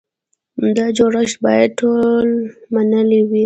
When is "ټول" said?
1.79-2.27